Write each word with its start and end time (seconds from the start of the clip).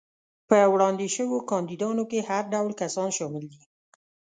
په 0.49 0.57
وړاندې 0.73 1.05
شوو 1.15 1.37
کاندیدانو 1.51 2.03
کې 2.11 2.19
هر 2.29 2.43
ډول 2.53 2.71
کسان 2.81 3.09
شامل 3.17 3.43
دي. 3.51 3.61